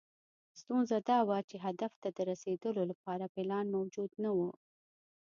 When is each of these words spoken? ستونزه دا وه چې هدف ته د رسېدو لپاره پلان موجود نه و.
ستونزه 0.59 0.97
دا 1.09 1.19
وه 1.27 1.37
چې 1.49 1.55
هدف 1.65 1.91
ته 2.01 2.09
د 2.17 2.19
رسېدو 2.29 2.69
لپاره 2.91 3.25
پلان 3.35 3.65
موجود 3.75 4.11
نه 4.23 4.31
و. 4.37 4.39